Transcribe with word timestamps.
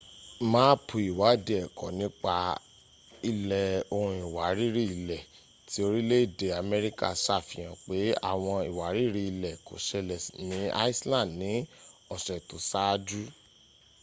máàpù 0.51 0.95
ìwáádìí 1.09 1.55
ẹ̀kọ 1.65 1.85
nípa 1.99 2.33
ilẹ̀ 3.29 3.69
ohun 3.95 4.13
ìwárìrì-ilẹ̀ 4.25 5.27
ti 5.69 5.77
orìlé-èdè 5.87 6.47
amerika 6.63 7.07
sàfihàn 7.25 7.75
pẹ́ 7.85 8.15
́àwọǹ 8.31 8.57
ìwárìrì-ilẹ 8.69 9.51
kò 9.67 9.75
sẹlẹ̀ 9.87 10.23
ni 10.47 10.57
iceland 10.89 11.29
ni 11.41 11.51
ọ̀sẹ̀ 12.15 12.37
tó 12.47 12.57
sáájú 12.69 13.21